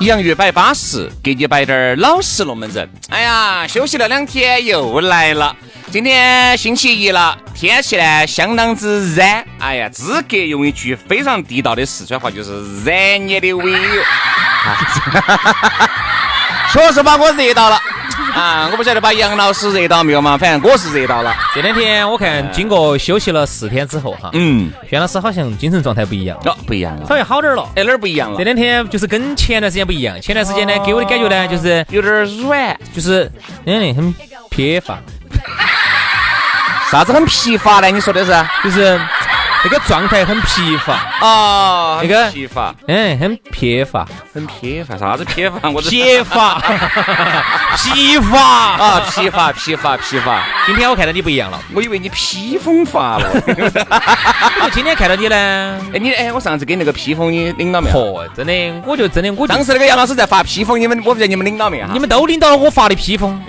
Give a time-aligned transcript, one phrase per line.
[0.00, 2.88] 洋芋摆巴适，给你摆点儿老实龙门阵。
[3.08, 5.54] 哎呀，休息了两天又来了，
[5.90, 9.22] 今天星期一了，天气呢相当之热。
[9.58, 13.72] 哎呀，资格用一句非常地道的四川话，就是热你的尾。
[16.72, 17.80] 确实把我热到了。
[18.38, 21.34] 啊，我不晓得把杨老师热到没有嘛，反正我是热到了。
[21.52, 27.68] 这两天我看经过休息了四天之后哈，嗯，轩老师好像精神状态不一样，哦，不一样了，稍微好点了。
[27.74, 28.44] 哎，哪儿不一样了这？
[28.44, 33.28] 两天就是跟前段时间不一样，前段时间呢给我的感觉呢就是有点儿软，就是
[33.66, 34.14] 嗯很
[34.50, 35.00] 疲乏，
[36.92, 37.90] 啥子很疲乏呢？
[37.90, 38.32] 你说的是？
[38.62, 39.00] 就是
[39.64, 45.68] 那个状态很疲乏，啊，那个很疲乏，嗯很疲乏，很疲乏，啥子疲乏？
[45.70, 46.60] 我这疲乏，
[47.76, 48.38] 疲乏。
[48.38, 50.42] 啊，疲乏，疲乏，疲乏。
[50.66, 53.28] 今天我看到你不一样了，我以为你披风发了。
[54.62, 57.96] 我今天看到你呢，哎，你哎，我上次给那个披风你领到没有？
[57.96, 61.86] 嚯，真的，我就真的我当时那个杨老师在发披风，你们我不知道你们领到没有？
[61.92, 63.42] 你们都领到了我发的披风。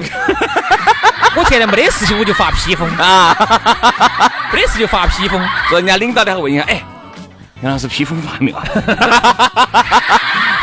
[1.50, 3.36] 我现在没得事情，我就发披风啊，
[4.54, 5.44] 没得事就发披风。
[5.68, 6.80] 说人家领导的还问一下，哎，
[7.64, 8.62] 杨老师披风发没有？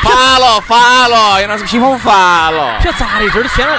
[0.05, 2.79] 发了，发了，杨老师披风发了。
[2.81, 3.77] 这咋的，这儿宣了。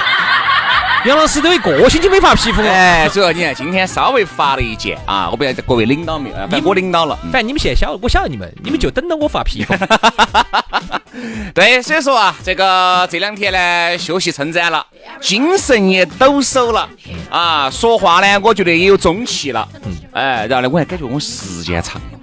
[1.04, 2.68] 杨老师都一个星期没发皮肤了。
[2.70, 6.36] 哎，主要你看今天稍微发了一件啊，我不晓得各位领导没有？
[6.36, 7.16] 反正我领导了。
[7.32, 9.74] 反正你们现在晓得，我晓得你们，你们就等着我发皮肤。
[11.54, 14.84] 对，所以说啊，这个这两天呢，休息称赞了，
[15.20, 16.88] 精神也抖擞了
[17.30, 19.68] 啊，说话呢，我觉得也有中气了。
[19.84, 22.18] 嗯，哎，然后呢，我还感觉我时间长了，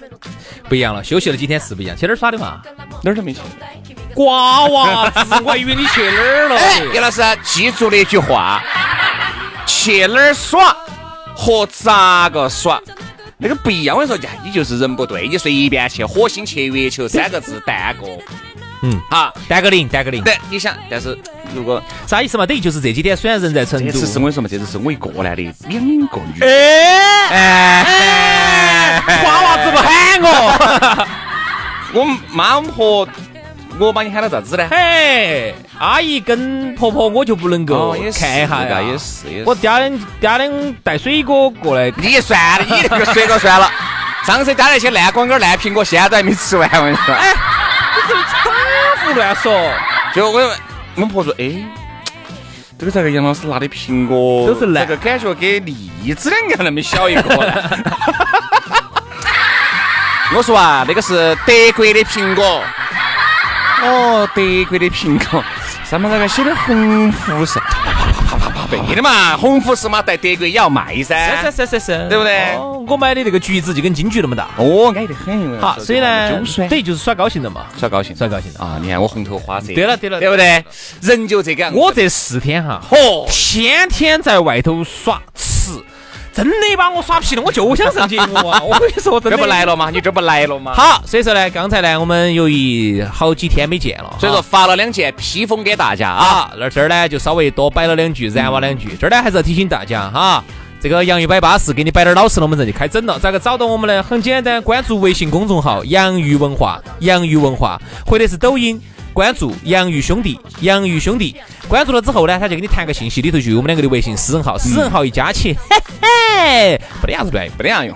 [0.67, 1.95] 不一样了，休息了几天是不一样。
[1.95, 2.61] 去哪儿耍的嘛？
[3.03, 3.39] 哪儿都没去。
[4.15, 6.55] 瓜娃子，我还以为你去哪儿了。
[6.55, 8.63] 哎，叶老师记住了一句话：
[9.65, 10.75] 去哪儿耍
[11.35, 12.81] 和咋个耍
[13.37, 13.95] 那个不一样。
[13.95, 18.07] 我跟你说，你就是人不对，你随便去火星去月球三个字单个，
[18.83, 20.23] 嗯，好，单个零，单个零。
[20.23, 21.17] 对，你想，但是
[21.53, 22.45] 如果啥意思嘛？
[22.45, 31.07] 等于就是这几天虽然人在成都这次，是我跟你说嘛，这次是我一个男的两个女，哎哎，瓜娃子不喊我。
[31.93, 33.07] 我妈和
[33.77, 34.65] 我把你喊到咋子呢？
[34.69, 39.91] 嘿，阿姨跟婆婆我就不能够看一下呀，也是也是我嗲两
[40.21, 43.69] 嗲两带水果过来，你算了，你那个水果算了。
[44.25, 46.69] 上次加那些烂广告、烂苹果，现在都还没吃完。
[46.73, 48.21] 我跟你说，哎，你这打
[49.03, 49.71] 胡乱说，
[50.15, 50.39] 就我
[50.95, 51.63] 我们婆说，哎，
[52.79, 57.53] 这个这个杨老师拿的苹果都是烂这个感觉跟荔枝两个那么小一个呢。
[60.33, 62.63] 我说啊，那个是德国的苹果。
[63.85, 65.43] 哦，德国的苹果，
[65.89, 67.59] 上面那个写的红富士，
[68.69, 71.41] 对的嘛，红富士嘛，在德国也要卖噻。
[71.41, 72.57] 是是是是是，对不对
[72.87, 74.47] 我买的那个橘子就跟金桔那么大。
[74.57, 75.59] 哦，矮得很。
[75.59, 76.29] 好，所以呢，
[76.69, 78.59] 等于就是耍高兴了嘛，耍高兴，耍高兴了。
[78.59, 78.79] 啊！
[78.81, 79.73] 你看我红头花色。
[79.73, 80.63] 对了对了对不对？
[81.01, 81.73] 人就这个样。
[81.73, 85.71] 我这四天哈，嚯，天天在外头耍吃，
[86.35, 88.59] 真的把我耍皮了，我就想上节目啊！
[88.61, 89.89] 我跟你说，真这的不来了吗？
[89.89, 90.73] 你这不来了吗？
[90.73, 96.25] 好，所以说呢，刚才呢，我们由于好几天没见了，所以说发了两件披风给大家啊。
[96.25, 98.97] 啊，那这儿呢就稍微多摆了两句，燃哇两句。
[98.99, 100.43] 这儿呢还是要提醒大家哈，
[100.81, 103.17] 这个洋芋摆巴士给你摆点老实龙门阵就开整了。
[103.17, 104.03] 咋个找到我们呢？
[104.03, 108.81] 很简单，关注微信公众号“洋芋文化”，洋芋文化，或者是抖音。
[109.13, 111.33] 关注洋芋兄弟，洋芋兄弟，
[111.69, 117.95] 关注了之后呢，他就给你弹个信息，里头就有我们两个的微信私人号，私人号一加起，嘿嘿，没得样子乱，不得样用。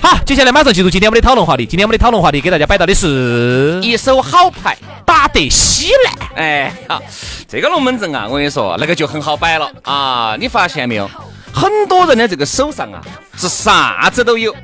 [0.00, 1.66] 好，接下来马上进入今天我们的讨论话题。
[1.66, 6.14] 今天我们的讨论话题给大家摆到的是一手好牌，打得稀烂。
[6.36, 7.02] 哎，好，
[7.48, 10.36] 这个龙门阵啊，我跟你说，那个就很好摆了啊。
[10.38, 11.10] 你发现没有？
[11.52, 13.00] 很多人的这个手上啊，
[13.36, 14.54] 是啥子都有。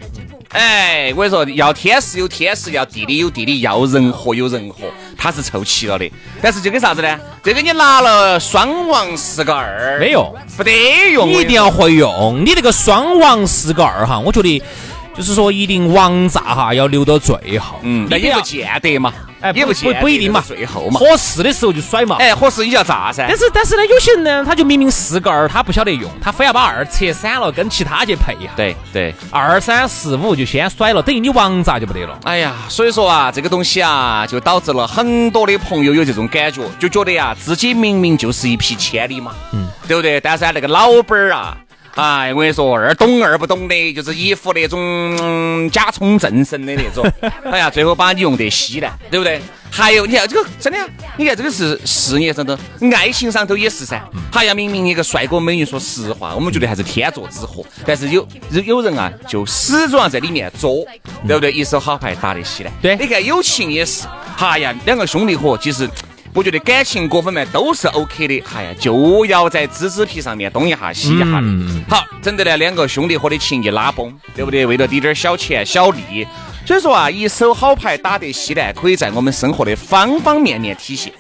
[0.56, 6.10] 哎，我跟你说，要天时有天时，要地理有地理，要人和有人和，它是凑齐了的。
[6.40, 7.20] 但是就跟啥子呢？
[7.42, 10.72] 这个你拿了双王四个二，没用，不得
[11.12, 11.28] 用。
[11.28, 12.42] 你一定要会用。
[12.42, 14.62] 你那个双王四个二哈，我觉得
[15.16, 17.78] 就是说一定王炸哈要留到最后。
[17.82, 19.12] 嗯，那也不见得嘛。
[19.38, 22.16] 哎，也不不不一定嘛，最后嘛，合适的时候就甩嘛。
[22.18, 23.26] 哎，合适你就要炸噻。
[23.28, 28.50] 但是但是呢，有些人呢，他就明明四个二，他不晓得用，他非要把二拆散了，跟其他去配一下。
[28.56, 32.18] 对对，二三四五就先甩了，等于你王炸就不得了。
[32.24, 40.18] 哎呀，所以说啊，这个东西啊，就导致了很多的朋友有这种感觉，就觉得呀，自己明明就是一匹千里马，嗯，对不对？
[40.18, 41.54] 但是那个老板儿啊。
[41.96, 47.10] 哎，我跟你说，二懂二不懂的，就是一副那种假充正神的那种。
[47.50, 49.40] 哎呀，最后把你用得稀烂，对不对？
[49.70, 50.78] 还有，你看这个真的，
[51.16, 52.54] 你看这个是事业上头，
[52.94, 53.98] 爱情上头也是噻。
[54.30, 57.64] 好像明明一个帅哥美女，说实话，我们觉得还是天作之合。
[57.86, 60.84] 但是有有人啊，就始终要在里面作，
[61.26, 61.50] 对不对？
[61.50, 62.70] 一手好牌打得稀烂。
[62.82, 64.06] 对，你看友情也是，
[64.38, 65.88] 哎呀，两个兄弟伙其实。
[66.36, 71.42] 我觉得感情各方面都是 OK 的，哎呀，就要在芝芝皮上面东一下西一下的。
[71.88, 74.66] 好，整得呢两个兄弟伙的情谊拉崩，对不对？
[74.66, 76.26] 为了滴点小钱小利，
[76.66, 81.10] 所以说啊，一手好牌打得稀烂，可以在我们生活的方方面面体现。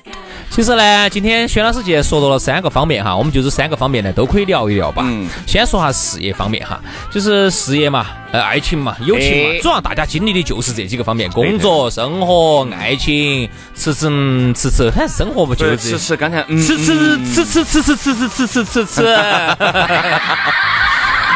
[0.48, 5.02] 其实呢，今天薛老师既然说到了三个方面哈，我们就这三个方面呢都可以聊一聊吧。
[5.04, 5.28] 嗯。
[5.46, 13.46] 先说下事业方面哈，就是事业嘛，呃，爱情嘛，友情嘛，主要大家经历的就是这几个方面：工作、生活、爱情。
[13.74, 14.08] 吃吃
[14.54, 16.16] 吃吃，反正生活不就是吃吃？
[16.16, 19.02] 刚才吃吃吃吃吃吃吃吃吃吃吃吃。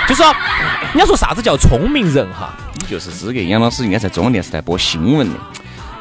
[0.08, 0.34] 就说
[0.94, 2.54] 你要说啥子叫聪明人哈？
[2.74, 3.40] 你就是资格。
[3.40, 5.36] 杨老师应该在中央电视台播新闻的，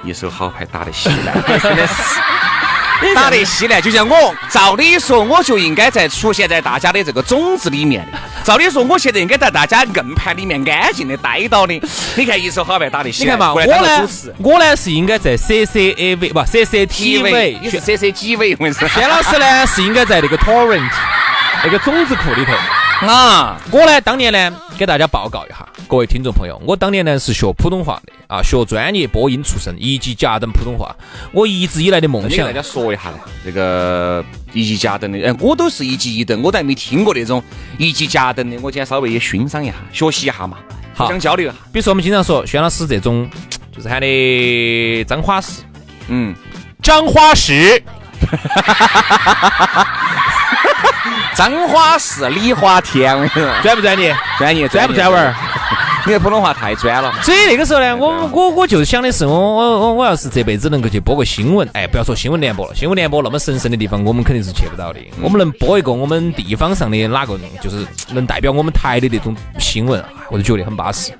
[0.06, 1.94] 一手好牌打得稀烂，真的是。
[3.16, 8.18] 打得稀烂，就像我，照理说我就应该在出现在大家的这个种子里面的。
[8.44, 11.82] 照理说我现在应该在大家硬盘里面安静的待到的。
[12.16, 14.10] 你看一手好牌打得稀烂，嘛，我呢，
[14.40, 18.54] 我呢是应该在 C C A V 不 C C T V，你是 C C G V？
[18.54, 20.90] 我跟你说，轩老师呢是应该在那个 Torrent
[21.64, 22.54] 那个种子库里头。
[23.02, 30.94] 啊，我呢，当年呢，给大家报告一下，各位听众朋友，我当年呢是学普通话的啊，学专业播音出身，一级甲等普通话。
[31.32, 37.42] 我一直以来的梦想，大家说一下呢，这个一级甲等的，哎，我都是一级一等，我都还没听过那种
[37.78, 40.58] 一级甲等的，我今天稍微也欣赏一下，学习一下嘛，
[40.96, 41.56] 互相交流一下。
[41.72, 43.30] 比如说我们经常说，轩老师这种，
[43.74, 45.62] 就是喊的张花石，
[46.10, 46.36] 嗯，
[46.82, 47.82] 张花石。
[51.36, 53.16] 张花是李花天，
[53.64, 54.16] 专不专业？
[54.38, 55.36] 专业，专不专文？
[56.06, 57.14] 你的普通话太专了。
[57.22, 65.00] 所以那个时候呢，我我我就想的是，我我我我要是这辈子能够去播个新闻，哎，不要说新闻联播了，新闻联播那么神圣的地方，我们肯定是去不到的。
[65.22, 71.12] 我们能播一个我们地方上的哪个，就是能代表我们台的那种新闻，我就觉得很巴适。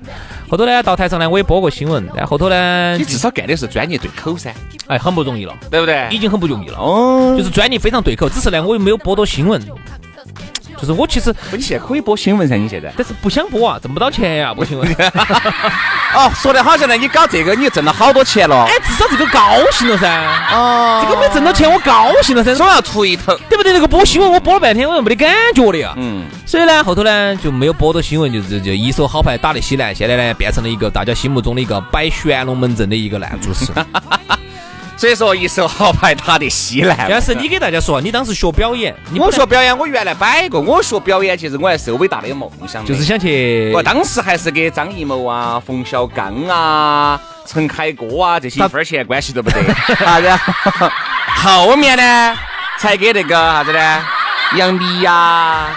[0.48, 4.52] 后头呢，到台上呢，我也播过新闻，但后头呢，你至少干的是专业对口噻，
[4.88, 6.08] 哎，很不容易了，对不对？
[6.10, 9.60] 已经很不容易了，哦，就是专业非常对口，只是呢，我又没有播到新闻。
[10.80, 14.88] 就是我其实，你现在可以播新闻噻，你现在，但是不想播啊，挣不到钱呀，播新闻。
[16.14, 18.64] 哦，说的好像呢，你搞这个你挣了好多钱了。
[18.64, 19.40] 哎，至少这个高
[19.72, 20.08] 兴了噻。
[20.52, 22.54] 哦，这个没挣到钱，我高兴了噻。
[22.54, 23.72] 总要出一头，对不对？
[23.72, 25.92] 那个播新闻我播了半天，我又没得感觉的呀。
[25.96, 26.24] 嗯。
[26.46, 29.94] 所以呢，后头呢就没有播到新闻，就是就一手好牌打得稀烂。
[29.94, 33.72] 现在呢，变成了一个大家心目中的一个摆玄龙门阵的一个烂主持。
[35.00, 37.06] 所以说，一手好牌打得稀烂。
[37.08, 40.60] 但是你给大家说，你当时学表演，我学表演，我原来摆过。
[40.60, 43.72] 我学表演，其实我还是有伟大的梦想，就是想去。
[43.74, 49.56] 我当时还是给张艺谋啊、冯小刚啊、陈凯歌啊这些一分钱关系都不得。
[49.94, 50.38] 啥 子？
[51.34, 52.36] 后面呢，
[52.78, 54.04] 才给那个啥子呢？
[54.56, 55.68] 杨幂呀。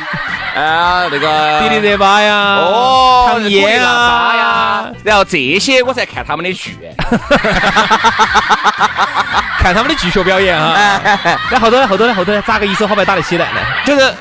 [0.56, 6.78] 啊，那个迪丽热巴呀，哦，唐嫣啊，然后这些我才看他们的剧，
[9.60, 11.02] 看他们的剧学表演啊。
[11.50, 11.88] 那后头呢？
[11.88, 12.14] 后头呢？
[12.14, 12.42] 后头呢？
[12.46, 13.60] 咋个一手好牌打得起来呢？
[13.86, 14.14] 就是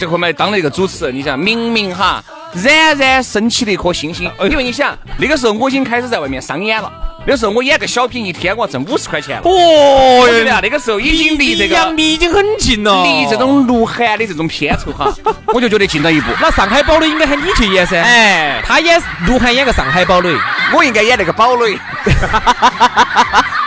[0.00, 2.22] 这后面当了一个主持人，你想，明明哈，
[2.54, 6.90] 冉冉升起的一颗星星，因为你想，那个时候我已经开始在外面商演了。
[7.30, 9.42] 那时候我演个小品，一天我挣五十块钱了。
[9.44, 15.12] 哦呀，那个时候已经离这个杨幂已经很近了，离这种鹿晗的这种片酬哈，
[15.52, 16.32] 我就觉得近了一步。
[16.40, 18.00] 那上海堡垒应该喊你去演噻。
[18.00, 20.34] 哎，他演鹿晗演个上海堡垒，
[20.74, 21.78] 我应该演那个堡垒。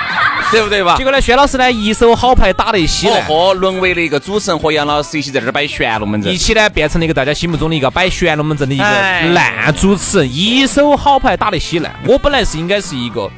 [0.52, 0.96] 对不对吧？
[0.98, 8.84] 结果呢，薛老师呢一手好牌打得稀烂，哦，沦为了一个主持人和杨老师一起在这儿摆玄龙门阵，一起呢变成了一个大家心目中的一个摆玄龙门阵的一个
[9.34, 11.92] 烂主持人，一手好牌打得稀烂。
[12.06, 13.30] 我本来是应该是一个。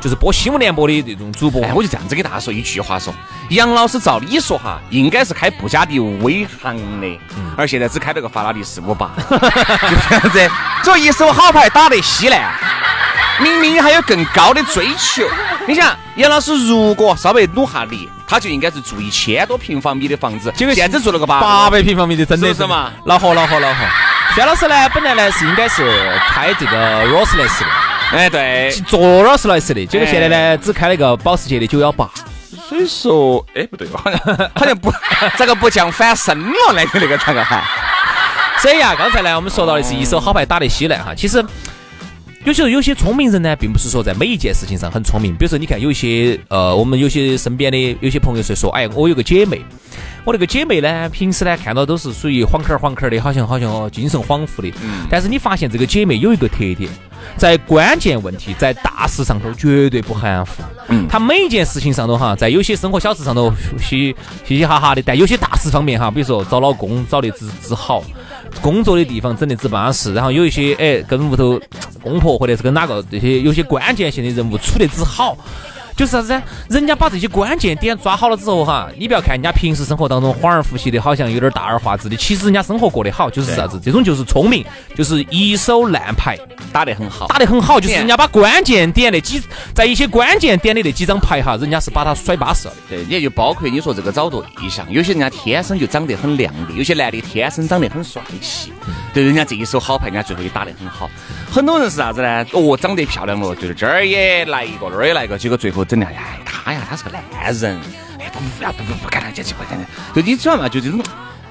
[0.00, 1.60] 就是播新闻联播的这种主播。
[1.64, 3.12] 哎，我就这样子给大家说一句话：说
[3.50, 7.18] 杨老师照理说哈，应该是开布加迪威航的，
[7.56, 9.36] 而现在只开了个法拉利四五八， 就
[10.08, 10.50] 这样子。
[10.84, 12.48] 这一手好牌打得稀烂，
[13.40, 15.22] 明明还有更高的追求。
[15.66, 22.90] 你想，杨老师如果稍微努下力，他就应该是住一千多平方米的房子，结果现在做了个八八百平方米的，真的是嘛？
[23.04, 23.80] 恼火恼火恼火！
[24.34, 25.84] 薛老师呢，本来呢是应该是
[26.28, 27.70] 开这个劳斯莱斯的，
[28.12, 32.08] 哎对，坐劳斯莱斯的，结果现在呢只开了一个保时捷的九幺八。
[32.68, 34.92] 所以说，哎不对，好像好像不，
[35.36, 37.62] 这个不降反升了，那个那个传个喊。
[38.58, 41.44] 所以啊，刚才呢我们说到的是一手好牌打得稀烂哈，其实。
[42.48, 45.36] 有时候有些聪明人呢，并不是说在每一件事情上很聪明。
[45.36, 49.60] 比如说，你看有一些呃，我们有些身边的有些朋友是说，哎，我有个姐妹，
[50.24, 54.72] 我那个姐妹呢，平时呢看到都是属于晃儿晃儿的，好像好像精神恍惚的。
[54.82, 55.06] 嗯。
[55.10, 56.90] 但是你发现这个姐妹有一个特点，
[57.36, 60.62] 在关键问题、在大事上头绝对不含糊。
[60.88, 61.06] 嗯。
[61.06, 68.02] 她每一件事情上头哈，在有些生活小事上头嘻嘻嘻哈哈的，但有些大事方面哈，比如说找老公找的之之好。
[68.62, 71.60] 工作的地方整得之巴适，然后有一些哎，跟屋头
[72.08, 75.36] 公婆或者是跟哪个这些有些关键性的人物处得之好。
[75.98, 76.40] 就是啥子呢？
[76.70, 83.80] 人家把这些关键点抓好了之后哈，你不要看人家平时生活当中恍而复习的，好像有点大而化之的，其实人家生活过得好，就是啥子？
[83.82, 84.64] 这种就是聪明，
[84.94, 86.38] 就是一手烂牌
[86.72, 89.42] 打得很好，打得很好，就是人家把关键点那几，
[89.74, 92.74] 在一些关键点的那几张牌哈，人家是把它甩巴适了。
[92.88, 94.40] 对，也就包括你说这个找对
[94.70, 98.72] 象，有些人家天生就长得很靓丽，有些男的天生长得很帅气，
[99.12, 101.10] 对，人家这一手好牌，人家最后也打得很好。
[101.50, 102.46] 很多人是啥子呢？
[102.52, 107.22] 哦，长得漂亮了，就是这儿也来一个，那儿也来一个，结果最后整的，哎，他呀，他是个烂
[107.54, 107.78] 人，
[108.20, 109.86] 哎，不要不不不干了，这这不干了。
[110.14, 110.68] 就你知道嘛？
[110.68, 111.02] 就这种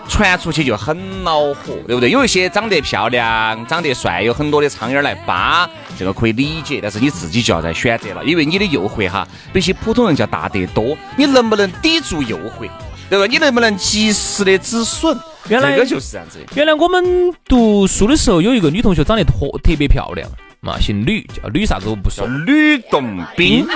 [0.08, 2.12] 传出去就很恼火，对不对？
[2.12, 6.79] 有一些长得漂亮、长得帅，有很多的苍蝇来扒，这个可以理解。
[6.82, 10.96] 但是你自己就要在选择了，因为你的诱惑哈，比起普通人要大得多。
[11.17, 12.70] 你能不能抵住诱惑？
[13.10, 13.25] 对吧？
[13.25, 15.17] 你能不能及时的止损？
[15.50, 16.39] 原来就是这样子。
[16.56, 20.29] 原来我们读书的时候，有一个女同学长得特特别漂亮，
[20.60, 22.26] 嘛，姓吕，叫吕啥子我不说。
[22.28, 23.68] 吕洞宾。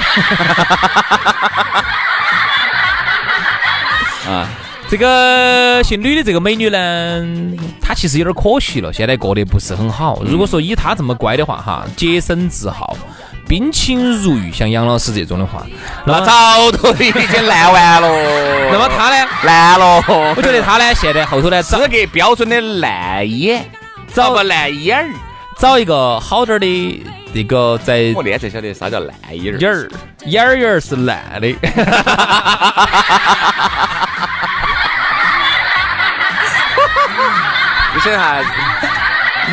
[4.27, 4.47] 啊，
[4.87, 7.25] 这个姓吕的这个美女呢，
[7.81, 10.21] 她其实有点可惜了，现在过得不是很好。
[10.23, 12.95] 如果说以她这么乖的话，哈，洁身自好。
[13.47, 15.65] 冰清如玉，像杨老师这种的话，
[16.05, 18.07] 那早都已经烂完了。
[18.71, 19.27] 那么他呢？
[19.43, 20.01] 烂了。
[20.07, 23.69] 我觉得他呢，现在后头呢，资格标准的烂眼，
[24.13, 25.09] 找个烂眼儿，
[25.61, 28.11] 找一个好点的那个在。
[28.15, 29.59] 我现才晓得啥叫烂眼儿。
[29.59, 29.87] 眼儿，
[30.25, 31.47] 眼儿眼儿是烂的。
[37.93, 38.41] 你想哈。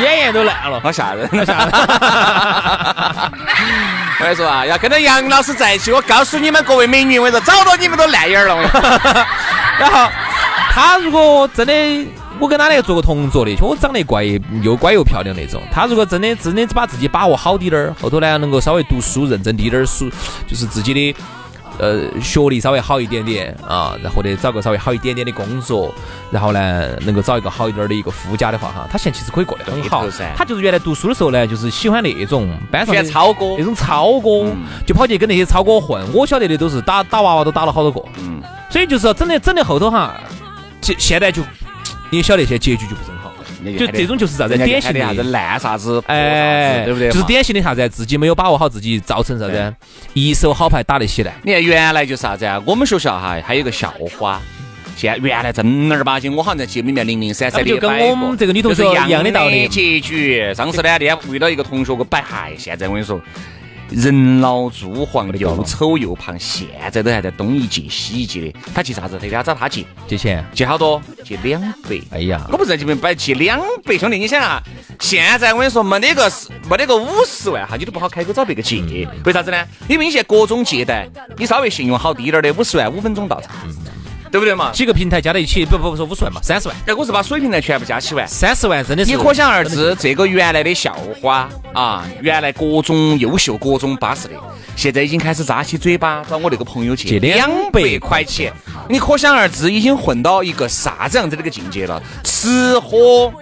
[0.00, 1.68] 眼眼都烂了，好吓人，好吓人！
[4.20, 8.56] 我跟你说啊，要跟着杨老师在一起，我告诉你们各位美女，我跟你说，找到你们都烂眼了。
[9.78, 10.08] 然后
[10.70, 12.08] 他如果真的，
[12.40, 14.24] 我跟他那个做过同桌的，我长得乖
[14.62, 15.60] 又乖又漂亮那种。
[15.72, 20.08] 他如果真的真的把自己把握好滴点儿，后头呢能够稍微读书认真滴点儿书，
[20.46, 21.16] 就是自己的。
[21.80, 25.94] 呃，学历稍微好一点点啊，然后呢，找个稍微好一点点的工作，
[26.28, 30.04] 然后呢，能够找一个好一点的一个夫家的话哈，他现在其实可以过得很好。
[30.36, 34.52] 他就是原来读书的时候呢，就是喜欢那种班上的超哥，那种超哥，
[34.84, 36.04] 就跑去跟那些超哥混。
[36.12, 40.20] 我晓得的都是打打娃娃都打了好多个，嗯，所以就是说整的整的后头哈，
[40.80, 41.42] 现现在就
[42.10, 43.32] 你晓得，现在结局就不是很好。
[43.76, 47.10] 就这种就是啥子典型的啥子烂啥子，哎，对不对？
[47.10, 49.74] 就是典型的啥子，自己没有把握好自己，造成啥子
[50.14, 51.34] 一手好牌打得起来。
[51.42, 52.62] 你看原来就是啥子啊？
[52.64, 54.40] 我们学校哈还有个校花，
[54.96, 59.66] 现在原来正儿八经，我好像在节目里面零零散散的就跟我们这个女同学一样的道理。
[59.66, 63.20] 结局，上次呢，那天遇到一个同学给我摆，嗨，现在我跟你说。
[63.90, 68.58] 人老珠黄，又丑又胖，现在都还在东一届西一届的。
[68.74, 69.18] 他借啥子？
[69.18, 71.00] 他给他找他借借钱，借好多？
[71.24, 72.00] 借两百。
[72.10, 74.62] 哎呀，我不在这边摆借两百，兄弟，你想啊，
[75.00, 78.78] 现在我跟你说，没得个是没得个五十万哈，你都不好开口找别个借。
[79.24, 79.66] 为啥子呢？
[79.88, 83.50] 因为你现在各种借贷，你稍微信用好低点的，五十万五分钟到账。
[84.30, 84.70] 对不对嘛？
[84.72, 86.76] 几个平台加在一起，不不不说五十万嘛，三十万。
[86.86, 89.10] 哎，我是把水平台全部加起完，三十万真的是。
[89.10, 94.34] 你可想而知，这个原来的校花啊，原来各种优秀、各种巴适的，
[94.76, 98.52] 现在已经开始扎起嘴巴找我那个朋友借两百块钱。
[98.88, 102.02] 你可想而知，已经混到一个啥子样子的一个境界了？
[102.24, 103.32] 吃喝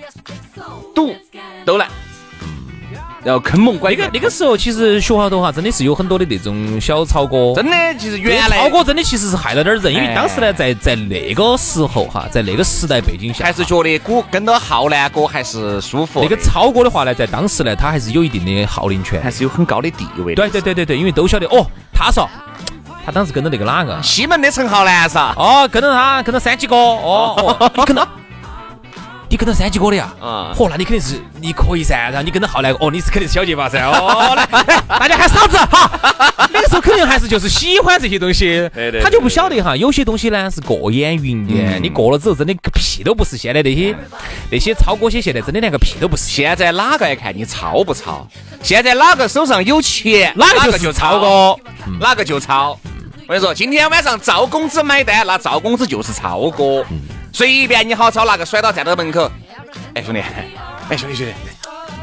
[0.95, 1.15] 赌
[1.65, 1.89] 都来。
[3.27, 4.11] 然后坑蒙拐那个骗。
[4.15, 7.53] 那个时候，其实学校头哈，真的是有很多的那种小超哥。
[7.57, 19.31] 真的，其实原来超哥真的其实是害了点儿人，因为哎当时呢，在在那个时候哈，在那个时代背景下，还是觉得鼓跟到浩南哥还是舒服，那个超哥的话呢，在当时呢，他还是有一定的号令权还。
[19.37, 20.35] 是有很高的地位。
[20.35, 22.27] 对对对对对，因为都晓得哦，他说
[23.05, 24.03] 他当时跟着那个哪个？
[24.03, 28.09] 西门的陈浩南是吧，哦，跟着他，跟着三七哥，哦哦， 你跟着。
[29.29, 30.13] 你跟着三级哥的呀？
[30.21, 31.97] 啊嚯，那你肯定是你可以噻。
[31.97, 33.85] 然后你跟着浩来，哦，你是肯定是小结巴噻。
[33.85, 34.47] 哦，来，
[34.89, 35.91] 大家喊嫂子哈。
[36.53, 43.37] 那个时候肯定还是就是喜欢这些东西，对对他就不晓得哈，有些东西呢是过眼云烟，你过了之后真的个屁都不是。
[43.37, 43.95] 现在那些
[44.51, 46.25] 那些超哥些现在真的连个屁都不是。
[46.25, 48.27] 现在哪个爱看你超不超？
[48.63, 51.57] 现在哪个手上有钱，哪个就就超哥哥，
[52.01, 52.79] 哪个就超。
[53.29, 56.85] 我跟你说，今天晚上赵公子买单，那赵公子就是超哥，
[57.37, 59.31] 随便你好找哪个甩刀站到门口。
[59.95, 60.23] 哎，兄弟，
[60.89, 61.35] 哎，兄弟兄弟。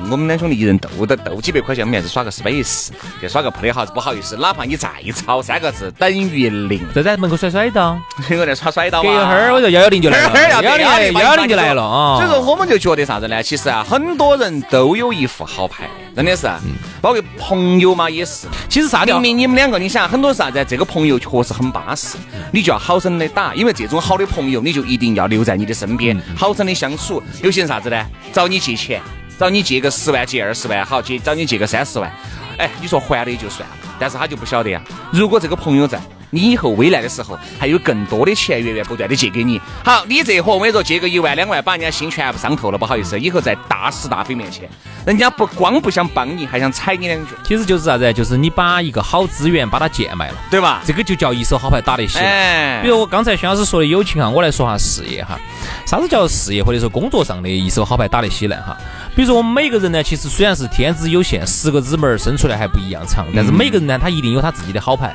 [0.10, 2.90] 我们两兄弟一人斗的斗几百块钱，我们还是耍个 space，
[3.22, 7.98] 就耍个 play 哈，不好意思，哪怕你再吵三个字等于零，就在门口甩甩刀，
[8.30, 9.10] 我在耍甩刀隔。
[9.10, 12.18] 一会儿我就幺幺零就来了， 幺幺零幺幺零就来了啊。
[12.18, 13.42] 所以说，我们就觉得啥子呢？
[13.42, 16.60] 其实啊，很多人都有一副好牌，真的是，啊
[17.02, 18.48] 包括朋友嘛也是。
[18.70, 20.66] 其实啥叫明明你们两个，你想很多啥子？
[20.68, 22.18] 这个朋友确实很巴适，
[22.52, 27.22] 你就要好生的打，因为这种好的朋友，你就一定要留在你的身边，好生的相处。
[27.42, 28.06] 有些人啥子呢？
[28.32, 29.02] 找你借钱，
[29.44, 32.10] 找你借个十万，借二十万，好借找你借个三十万，
[32.58, 34.82] 哎，你说还的也就算了，但是他就不晓得呀。
[35.12, 36.00] 如果这个朋友在。
[36.34, 44.68] 你以后危难的时候还有更多的钱源源不断的借给你，好，你这货我跟你说借个一万两万，把人家心全部伤透了，不好意思，以后在大是大非面前，
[45.06, 48.12] 人家不光不想帮你，还想踩你两脚，其实就是啥子？
[48.12, 50.82] 就是你把一个好资源把它贱卖了，对吧？
[50.84, 52.18] 这个就叫一手好牌打得起。
[52.18, 55.40] 哎，比如我刚才薛老师说的友情哈，我来说下事业哈。
[55.86, 58.76] 啥子叫事业或者说工作上的一手好牌打得稀烂哈？
[59.16, 65.14] 比如说我们每个人呢，其实虽然是天资有限，十个指门儿生出来还不一样长，但是每个人呢，他一定有他自己的好牌。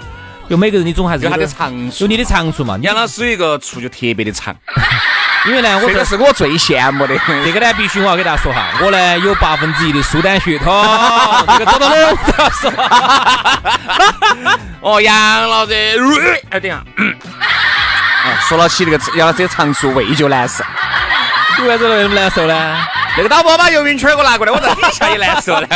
[0.49, 2.76] 就每个人你总还是有他的长处有你的长处嘛。
[2.78, 4.55] 你杨老师有一个处就特别的长，
[5.47, 7.14] 因为呢，我这这个是我最羡慕的。
[7.45, 10.73] 这个呢，必须我要给大家说哈，我呢有八分之一的苏丹血统，
[11.59, 12.73] 这个走到哪儿都要说。
[14.81, 16.00] 哦，杨老师，
[16.50, 20.64] 哎，等一下，哎，说了起这个杨老师的长处，胃就难受。
[21.59, 22.76] 你为啥子那么难受呢？
[23.17, 25.67] 那个导播把游泳圈给我拿过来，我在底下也难受呢。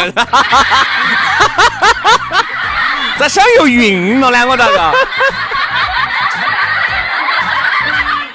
[3.23, 4.45] 咋想又晕了呢？
[4.49, 4.93] 我咋个？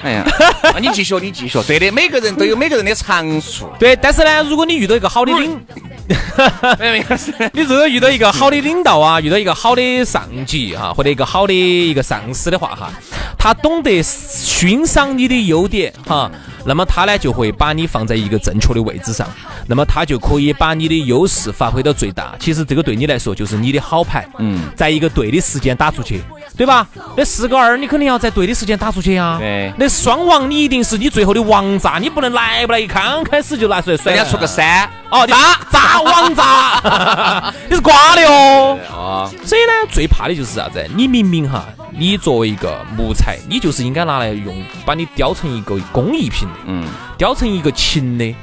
[0.02, 0.24] 哎呀，
[0.72, 1.60] 那你继续，你继续。
[1.64, 3.70] 对的，每个人都有每个人的长处。
[3.78, 5.60] 对，但是呢，如果你遇到一个好的领，
[7.52, 12.90] 你如果遇到一个好的领导啊，遇到一个好的上级哈，或者一个好的一个上司的话哈，
[13.38, 16.30] 他懂得欣赏你的优点哈，
[16.68, 19.26] 那么他呢就会把你放在一个正确的位置上，
[19.66, 22.34] 那么他就可以把你的优势发挥到最大。
[22.38, 26.22] 其实这个对你来说就是你的好牌，嗯，在一个对的时间打出去，
[26.56, 26.86] 对吧？
[27.16, 29.36] 那四个二你肯定要在对的时间打出去呀。
[29.40, 34.12] 对那双王你一定是你最后的王炸，你不能来不来一刚开始就拿出来甩。
[34.12, 38.78] 人家出个三，哦，炸炸王炸， 你是瓜的哦。
[38.92, 40.84] 哦，所以呢，最怕的就是啥子？
[40.94, 41.64] 你明明哈，
[41.98, 44.56] 你作为一个木材，你就是应该拿来用，
[44.86, 46.86] 把你雕成一个工艺品的，嗯，
[47.18, 48.34] 雕成一个琴的。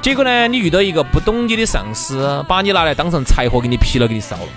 [0.00, 4.48] 结果呢，你遇到一个不懂你的上司，把你拿来当成柴火给你劈了，给你烧了。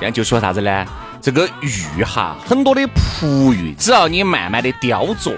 [0.00, 0.84] 这样就说啥子呢？
[1.20, 5.32] 这个玉哈，很多的璞玉，只要你慢慢的雕琢，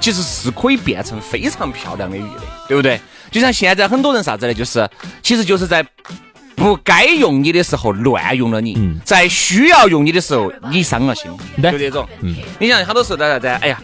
[0.00, 3.00] 其实是可以变成非常漂亮的玉的，对不对？
[3.30, 4.52] 就像现在很多人啥子呢？
[4.52, 4.90] 就是
[5.22, 5.86] 其实就是在
[6.60, 11.30] 不该用你的时候乱用了你，在需要用你的时候你伤了心，
[11.62, 12.06] 就这种。
[12.20, 13.46] 嗯你想好多时候在啥子？
[13.48, 13.80] 哎呀。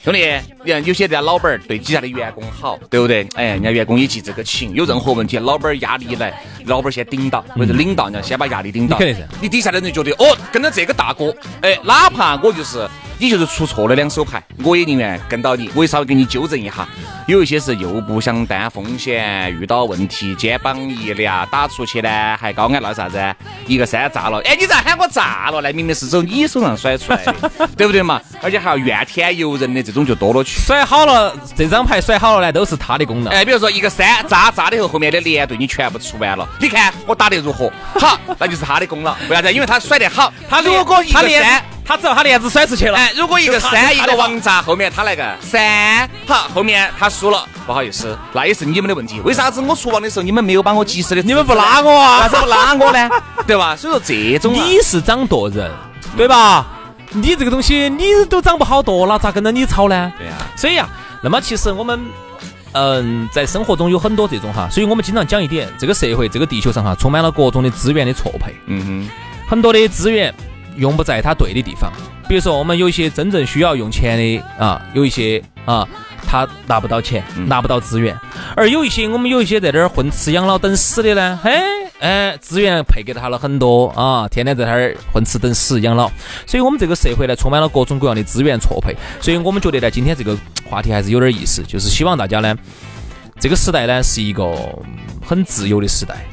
[0.00, 0.20] 兄弟，
[0.64, 3.28] 你看有些人家老板儿对底下的员工好，对不对？
[3.34, 6.32] 哎，人家员工也记这个情，有任何问题，老板儿压力一来，
[6.66, 8.96] 老板儿先顶到，或者领导，你要先把压力顶到。
[8.98, 12.88] 你肯定是你底下的人觉得，哦，跟着这个大哥，哎，哪怕我就是
[13.18, 16.88] 你就是出错了两手牌，我也宁愿跟到你，我也稍微给你纠正一下。
[17.28, 22.08] 有一些是又不想担风险，遇到问题肩膀一俩打出去呢，
[22.40, 23.22] 还高矮那啥子？
[23.66, 25.70] 一个山炸了，哎，你咋喊我炸了呢？
[25.74, 27.34] 明明是走你手上甩出来的，
[27.76, 28.18] 对不对嘛？
[28.42, 30.58] 而且还要怨天尤人的这种就多了去。
[30.58, 33.30] 甩好了，这张牌甩好了呢，都是他的功劳。
[33.30, 37.70] 哎，比如说一个山炸炸了以后，后面的连队你全部出完了，你看我打得如何？
[38.00, 39.14] 好，那就是他的功劳。
[39.28, 39.52] 为啥子？
[39.52, 40.32] 因为他甩得好。
[40.48, 49.20] 他如果一个山，，他只要他链子甩出去了，哎，如果一个就他山一个王炸，后面他那个三，好，后面他输了，不好意思，那也是你们的问题。
[49.20, 53.10] 为啥子我出王的时候你们没有把我及时的，你们不拉我啊 为啥子不拉我呢？
[53.46, 53.74] 对吧？
[53.74, 55.70] 所以说这种啊你是掌舵人，
[56.16, 56.66] 对吧？
[57.10, 60.12] 你这个东西你都掌不好舵了，咋跟着你吵呢？
[60.18, 60.88] 对呀所以呀、
[61.22, 61.98] 那么其实我们
[62.72, 68.54] 嗯，在生活中有很多这种哈，所以我们经常讲一点，这个社会这个地球上哈，充满了各种的资源的错配。
[68.66, 69.10] 嗯哼，
[69.48, 70.32] 很多的资源
[70.78, 71.92] 用不在它对的地方，
[72.28, 75.86] 比如说我们有一些真正需要用钱的啊，有一些啊，
[76.26, 78.16] 他拿不到钱，拿不到资源，
[78.56, 81.50] 而有一些我们有一些在这儿混吃养老等死的呢，嘿，
[81.98, 86.10] 哎，资源配给他了很多啊，天天在那儿混吃等死养老，
[86.46, 92.56] 所以我们这个社会呢，充满了各种各样的资源错配，所以我们觉得呢，今天这个话题还是有点意思，就是希望大家呢，
[93.40, 94.54] 这个时代呢是一个
[95.26, 96.24] 很自由的时代。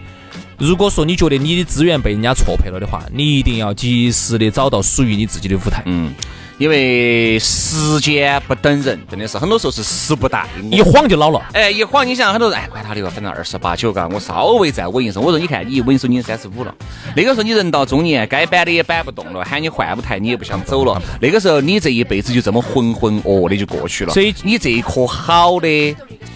[0.57, 5.83] 如果说你觉得你的资源被人家错配了的话，你一定要及时的找到属于你自己的舞台。
[5.85, 6.13] 嗯，
[6.57, 11.41] 因为时间不等人，真的是很多时候是时不待我一晃就老了。
[11.51, 15.21] 哎，一晃，你想很多人，哎，管他的，反正二十八九，嘎，我稍微再稳一声。
[15.21, 16.73] 我说，你看，你一稳一声，你三十五了。
[17.15, 21.01] 那个时候你人到中年，该摆的也摆不动了，喊你换舞台，你也不想走了。
[21.21, 24.13] 那个时候你这一辈子就这么浑浑噩噩的就过去了。
[24.13, 25.67] 所以你这一颗好的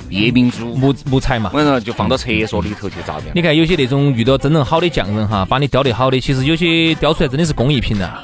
[0.09, 3.31] 夜明珠，木木材嘛我，跟你说，就放到厕所里头去照掉。
[3.33, 8.23] 你看有些那种遇到真正好的匠人哈，把你雕得好的，其实有些雕出来真的是工艺品呐。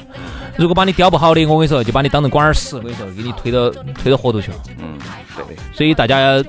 [0.56, 4.56] 如果把你雕不好的，我跟你说，就把你当成管儿屎，我跟你说，给你推到推到河头去了。
[4.78, 4.98] 嗯，
[5.36, 5.62] 对的。
[5.72, 6.42] 所以大家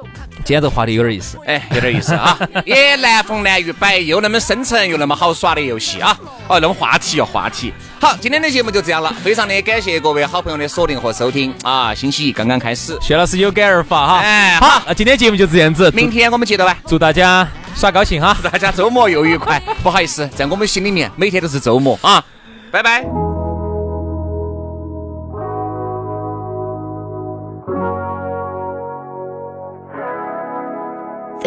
[0.45, 1.38] 今天这个话题有点意思。
[1.45, 2.38] 哎，有点意思啊！
[2.65, 6.17] 也难逢难遇摆，又那么深沉，又那么好耍的游戏啊！
[6.47, 7.73] 哦，那么话题哦，话题。
[8.00, 11.93] 好，今天的节目就这样了，非常的感谢各位好朋友的锁定和收听啊！
[11.93, 14.17] 星期一刚刚开始，薛老师有感而发哈。
[14.19, 15.91] 哎好，那今天节目就这样子。
[15.91, 18.38] 明天我们接着来，祝大家耍高兴哈。
[18.43, 19.62] 大 家周末又愉快。
[19.84, 22.23] 不好意思，在我们心里面，每天都是周末啊！
[22.71, 23.27] 拜拜。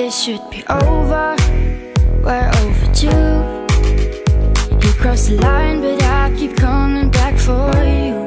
[0.00, 1.36] This should be over.
[2.24, 3.44] We're overdue.
[4.80, 8.26] You crossed the line, but I keep coming back for you.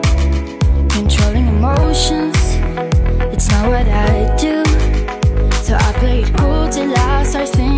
[0.88, 2.38] Controlling emotions,
[3.34, 4.64] it's not what I do.
[5.66, 7.73] So I play it cool till I start thinking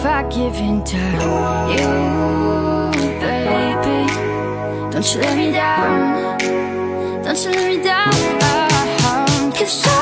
[0.00, 0.96] if I give in to
[1.76, 1.90] you,
[3.20, 4.00] baby,
[4.90, 6.38] don't you let me down.
[7.22, 8.08] Don't you let me down.
[8.08, 9.52] Uh-huh.
[9.52, 9.99] Cause I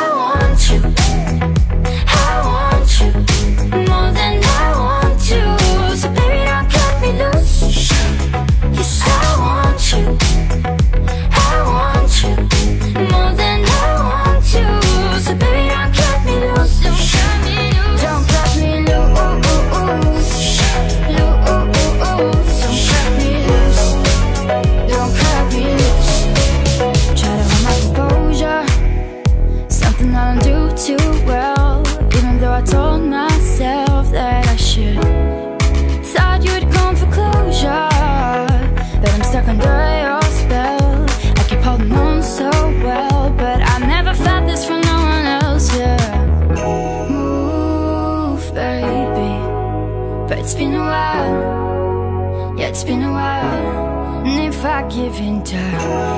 [55.21, 56.18] winter.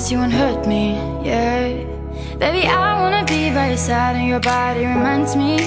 [0.00, 1.84] Promise you won't hurt me, yeah.
[2.38, 5.58] Baby, I wanna be by your side, and your body reminds me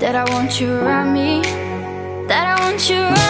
[0.00, 1.40] that I want you around me.
[2.26, 3.23] That I want you around